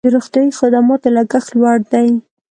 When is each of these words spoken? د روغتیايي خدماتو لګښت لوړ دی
د 0.05 0.07
روغتیايي 0.15 0.51
خدماتو 0.59 1.07
لګښت 1.17 1.49
لوړ 1.59 1.77
دی 1.91 2.09